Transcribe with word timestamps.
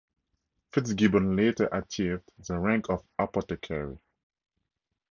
Fitzgibbon 0.71 1.35
later 1.35 1.69
achieved 1.71 2.31
the 2.47 2.57
rank 2.57 2.89
of 2.89 3.03
Apothecary. 3.19 3.99